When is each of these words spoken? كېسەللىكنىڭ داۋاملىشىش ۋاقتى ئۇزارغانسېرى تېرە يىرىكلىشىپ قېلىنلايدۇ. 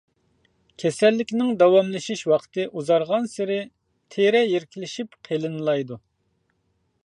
كېسەللىكنىڭ 0.83 1.51
داۋاملىشىش 1.59 2.23
ۋاقتى 2.31 2.65
ئۇزارغانسېرى 2.81 3.59
تېرە 4.17 4.43
يىرىكلىشىپ 4.49 5.17
قېلىنلايدۇ. 5.29 6.03